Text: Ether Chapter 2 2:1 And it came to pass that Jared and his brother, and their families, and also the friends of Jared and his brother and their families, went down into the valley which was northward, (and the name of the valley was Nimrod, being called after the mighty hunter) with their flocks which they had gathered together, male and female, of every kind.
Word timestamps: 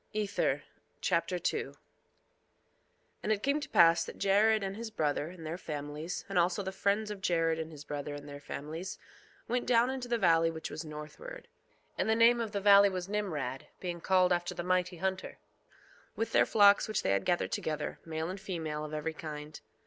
Ether 0.13 0.63
Chapter 0.99 1.37
2 1.37 1.57
2:1 1.73 1.75
And 3.21 3.31
it 3.31 3.43
came 3.43 3.59
to 3.59 3.69
pass 3.69 4.03
that 4.03 4.17
Jared 4.17 4.63
and 4.63 4.75
his 4.75 4.89
brother, 4.89 5.27
and 5.27 5.45
their 5.45 5.59
families, 5.59 6.25
and 6.27 6.39
also 6.39 6.63
the 6.63 6.71
friends 6.71 7.11
of 7.11 7.21
Jared 7.21 7.59
and 7.59 7.71
his 7.71 7.83
brother 7.83 8.15
and 8.15 8.27
their 8.27 8.39
families, 8.39 8.97
went 9.47 9.67
down 9.67 9.91
into 9.91 10.07
the 10.07 10.17
valley 10.17 10.49
which 10.49 10.71
was 10.71 10.83
northward, 10.83 11.47
(and 11.99 12.09
the 12.09 12.15
name 12.15 12.41
of 12.41 12.51
the 12.51 12.59
valley 12.61 12.89
was 12.89 13.07
Nimrod, 13.09 13.67
being 13.79 14.01
called 14.01 14.33
after 14.33 14.55
the 14.55 14.63
mighty 14.63 14.97
hunter) 14.97 15.37
with 16.15 16.31
their 16.31 16.47
flocks 16.47 16.87
which 16.87 17.03
they 17.03 17.11
had 17.11 17.23
gathered 17.23 17.51
together, 17.51 17.99
male 18.03 18.27
and 18.31 18.41
female, 18.41 18.83
of 18.83 18.95
every 18.95 19.13
kind. 19.13 19.61